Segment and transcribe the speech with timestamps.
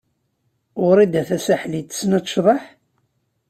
[0.85, 2.63] Wrida Tasaḥlit tessen ad tecḍeḥ?